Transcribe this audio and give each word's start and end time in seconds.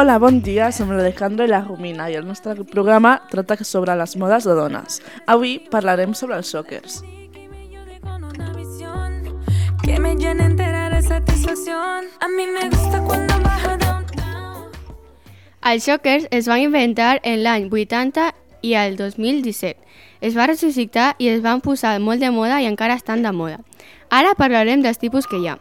Hola, 0.00 0.16
bon 0.16 0.38
dia, 0.40 0.70
som 0.72 0.88
l'Alejandro 0.88 1.44
i 1.44 1.50
la 1.50 1.58
Romina 1.60 2.06
i 2.08 2.14
el 2.16 2.24
nostre 2.24 2.54
programa 2.64 3.18
tracta 3.28 3.58
sobre 3.68 3.92
les 4.00 4.14
modes 4.16 4.46
de 4.48 4.54
dones. 4.56 5.02
Avui 5.28 5.58
parlarem 5.74 6.14
sobre 6.16 6.38
els 6.40 6.48
shockers. 6.48 7.02
Que 9.84 10.00
me 10.00 10.14
llena 10.16 10.46
entera 10.46 10.88
de 10.88 11.02
satisfacción. 11.02 12.08
A 12.18 12.28
mí 12.32 12.46
me 12.48 12.70
gusta 12.70 13.04
cuando 13.04 13.38
baja 13.44 13.76
downtown. 13.76 14.72
Els 15.68 15.84
shockers 15.84 16.28
es 16.30 16.48
van 16.48 16.64
inventar 16.64 17.20
en 17.22 17.42
l'any 17.44 17.68
80 17.68 18.32
i 18.62 18.72
el 18.80 18.96
2017. 18.96 19.76
Es 20.22 20.32
va 20.32 20.48
ressuscitar 20.48 21.14
i 21.18 21.28
es 21.28 21.44
van 21.44 21.60
posar 21.60 21.98
molt 22.00 22.24
de 22.24 22.32
moda 22.32 22.62
i 22.62 22.72
encara 22.72 22.96
estan 22.96 23.20
de 23.20 23.36
moda. 23.36 23.60
Ara 24.08 24.32
parlarem 24.32 24.80
dels 24.80 24.96
tipus 24.96 25.28
que 25.28 25.44
hi 25.44 25.52
ha. 25.52 25.60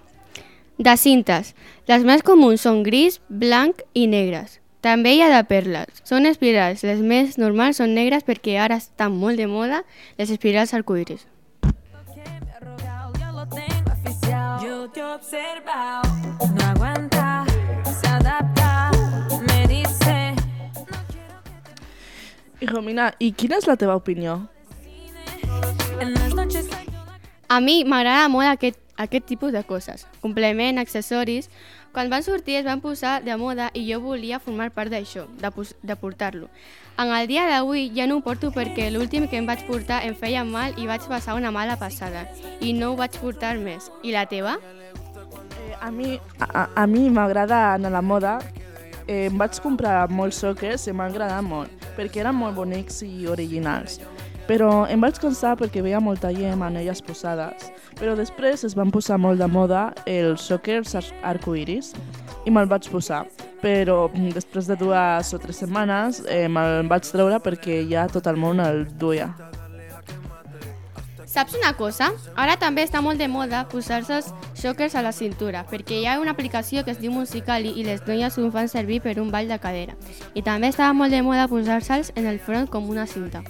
De 0.79 0.95
cintes. 0.95 1.55
Les 1.91 2.05
més 2.07 2.21
comuns 2.23 2.63
són 2.63 2.85
gris, 2.85 3.17
blanc 3.27 3.81
i 3.93 4.05
negres. 4.07 4.61
També 4.79 5.11
hi 5.11 5.19
ha 5.19 5.27
de 5.27 5.41
perles. 5.43 5.99
Són 6.07 6.23
espirals. 6.25 6.85
Les 6.87 7.01
més 7.03 7.35
normals 7.35 7.81
són 7.81 7.91
negres 7.97 8.23
perquè 8.23 8.55
ara 8.63 8.77
estan 8.79 9.11
molt 9.11 9.35
de 9.35 9.47
moda 9.51 9.83
les 10.17 10.31
espirals 10.31 10.71
oficial. 13.91 14.63
Yo 14.63 14.89
te 14.89 15.01
he 15.01 15.03
observado. 15.03 16.07
No 16.55 16.65
aguanta, 16.71 17.45
se 17.99 18.07
adapta. 18.07 18.91
Me 19.47 19.67
dice. 19.67 20.33
I 22.61 22.65
Romina, 22.67 23.11
i 23.19 23.33
quina 23.33 23.59
és 23.59 23.67
la 23.67 23.75
teva 23.75 23.99
opinió? 23.99 24.39
A 27.49 27.59
mi 27.59 27.83
m'agrada 27.83 28.29
molt 28.29 28.47
aquest, 28.47 28.79
aquest 28.99 29.25
tipus 29.25 29.55
de 29.55 29.63
coses. 29.63 30.05
Complement, 30.21 30.77
accessoris... 30.77 31.49
Quan 31.89 32.11
van 32.11 32.21
sortir 32.21 32.59
es 32.59 32.65
van 32.67 32.83
posar 32.83 33.23
de 33.25 33.33
moda 33.41 33.71
i 33.73 33.81
jo 33.87 33.97
volia 34.03 34.37
formar 34.37 34.67
part 34.75 34.91
d'això, 34.93 35.23
de, 35.41 35.49
de 35.81 35.95
portar-lo. 35.97 36.45
En 37.01 37.09
el 37.15 37.25
dia 37.31 37.47
d'avui 37.49 37.87
ja 37.95 38.05
no 38.05 38.19
ho 38.19 38.21
porto 38.21 38.51
perquè 38.53 38.91
l'últim 38.93 39.25
que 39.31 39.39
em 39.41 39.47
vaig 39.49 39.63
portar 39.65 40.03
em 40.05 40.13
feia 40.13 40.43
mal 40.45 40.77
i 40.77 40.85
vaig 40.85 41.07
passar 41.09 41.33
una 41.33 41.49
mala 41.49 41.79
passada. 41.81 42.27
I 42.61 42.75
no 42.77 42.91
ho 42.91 42.99
vaig 42.99 43.17
portar 43.17 43.55
més. 43.57 43.89
I 44.03 44.13
la 44.13 44.27
teva? 44.29 44.59
Eh, 44.61 45.73
a 45.81 45.89
mi, 45.89 46.19
a, 46.45 46.67
a 46.75 46.85
mi 46.85 47.09
m'agrada 47.09 47.73
anar 47.73 47.89
a 47.89 47.97
la 47.97 48.05
moda. 48.05 48.37
Eh, 49.07 49.25
em 49.31 49.41
vaig 49.41 49.57
comprar 49.63 50.05
molts 50.13 50.43
soques 50.45 50.85
i 50.85 50.93
m'ha 50.93 51.09
agradat 51.09 51.41
molt, 51.41 51.89
perquè 51.97 52.21
eren 52.21 52.37
molt 52.37 52.53
bonics 52.59 53.01
i 53.01 53.25
originals. 53.25 53.97
Però 54.49 54.87
em 54.89 54.97
vaig 55.03 55.19
cansar 55.21 55.51
perquè 55.59 55.83
veia 55.85 55.99
molta 56.01 56.31
gent 56.33 56.55
amb 56.57 56.79
elles 56.79 57.03
posades. 57.05 57.67
Però 57.99 58.15
després 58.17 58.63
es 58.65 58.73
van 58.75 58.89
posar 58.89 59.19
molt 59.21 59.37
de 59.37 59.45
moda 59.47 59.91
els 60.09 60.41
sockers 60.49 60.95
ar- 60.97 61.11
arcoiris 61.35 61.93
i 62.45 62.51
me'l 62.51 62.65
vaig 62.71 62.89
posar. 62.89 63.27
Però 63.61 64.07
mm, 64.09 64.33
després 64.33 64.65
de 64.71 64.75
dues 64.79 65.33
o 65.35 65.39
tres 65.43 65.61
setmanes 65.61 66.23
eh, 66.25 66.47
me'l 66.49 66.87
vaig 66.89 67.05
treure 67.05 67.37
perquè 67.45 67.83
ja 67.91 68.07
tot 68.09 68.25
el 68.27 68.41
món 68.41 68.59
el 68.63 68.87
duia. 68.97 69.29
Saps 71.29 71.53
una 71.53 71.75
cosa? 71.77 72.07
Ara 72.33 72.55
també 72.57 72.81
està 72.87 73.03
molt 73.05 73.19
de 73.21 73.27
moda 73.29 73.67
posar-se 73.69 74.15
els 74.17 74.31
shockers 74.57 74.95
a 74.97 75.03
la 75.05 75.11
cintura, 75.13 75.61
perquè 75.69 75.99
hi 76.01 76.07
ha 76.09 76.17
una 76.19 76.31
aplicació 76.33 76.81
que 76.83 76.89
es 76.95 76.97
diu 76.97 77.11
Musicali 77.13 77.75
i 77.77 77.83
les 77.85 78.01
noies 78.07 78.33
ho 78.41 78.49
fan 78.49 78.67
servir 78.67 78.97
per 79.05 79.19
un 79.21 79.29
ball 79.29 79.47
de 79.47 79.59
cadera. 79.61 79.93
I 80.33 80.41
també 80.41 80.73
estava 80.73 80.91
molt 80.97 81.13
de 81.13 81.21
moda 81.21 81.45
posar-se'ls 81.47 82.15
en 82.15 82.25
el 82.25 82.39
front 82.41 82.65
com 82.67 82.89
una 82.89 83.05
cinta. 83.05 83.43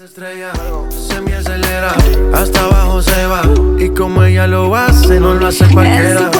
Las 0.00 0.12
estrellas 0.12 0.58
se 0.92 1.20
me 1.20 1.34
acelera, 1.34 1.92
hasta 2.32 2.64
abajo 2.64 3.02
se 3.02 3.26
va. 3.26 3.42
Y 3.78 3.90
como 3.90 4.22
ella 4.22 4.46
lo 4.46 4.74
hace, 4.74 5.20
no 5.20 5.34
lo 5.34 5.46
hace 5.46 5.64
En 5.64 5.72
cualquiera. 5.74 6.30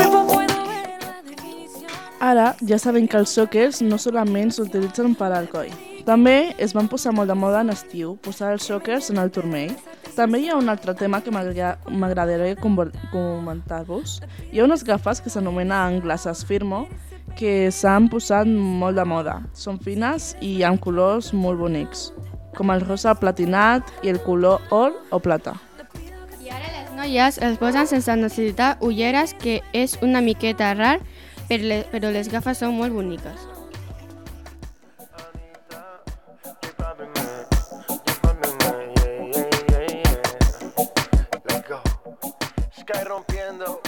Ara 2.20 2.56
ja 2.66 2.78
sabem 2.78 3.06
que 3.06 3.18
els 3.18 3.28
sockers 3.28 3.82
no 3.82 3.98
solament 3.98 4.54
s'utilitzen 4.56 5.12
per 5.14 5.28
al 5.36 5.50
coll. 5.52 5.68
També 6.08 6.54
es 6.56 6.72
van 6.72 6.88
posar 6.88 7.12
molt 7.12 7.28
de 7.28 7.36
moda 7.36 7.60
en 7.60 7.68
estiu, 7.68 8.16
posar 8.24 8.54
els 8.54 8.64
sockers 8.64 9.10
en 9.10 9.20
el 9.20 9.28
turmell. 9.30 9.76
També 10.16 10.40
hi 10.40 10.48
ha 10.48 10.56
un 10.56 10.72
altre 10.72 10.94
tema 10.94 11.20
que 11.20 11.30
m'agra- 11.30 11.76
m'agradaria 11.90 12.56
comentar-vos. 12.56 14.22
Hi 14.52 14.60
ha 14.60 14.64
unes 14.64 14.84
gafes 14.84 15.20
que 15.20 15.28
s'anomenen 15.28 16.00
glasses 16.00 16.46
firmo 16.46 16.86
que 17.36 17.70
s'han 17.70 18.08
posat 18.08 18.46
molt 18.48 18.96
de 18.96 19.04
moda. 19.04 19.42
Són 19.52 19.78
fines 19.78 20.34
i 20.40 20.62
amb 20.62 20.80
colors 20.80 21.34
molt 21.34 21.60
bonics, 21.60 22.10
com 22.56 22.70
el 22.70 22.80
rosa 22.82 23.14
platinat 23.14 23.86
i 24.02 24.10
el 24.12 24.20
color 24.22 24.60
or 24.70 24.94
o 25.10 25.20
plata. 25.20 25.54
I 26.40 26.50
ara 26.50 26.72
les 26.74 26.90
noies 26.96 27.38
els 27.38 27.58
posen 27.60 27.86
sense 27.90 28.16
necessitar 28.16 28.76
ulleres, 28.80 29.34
que 29.34 29.60
és 29.72 29.98
una 30.02 30.20
miqueta 30.20 30.72
rar, 30.74 30.98
però 31.48 32.10
les 32.14 32.30
gafes 32.30 32.58
són 32.62 32.76
molt 32.78 32.94
boniques. 32.94 33.46
Sky 42.80 43.04
rompiendo 43.06 43.80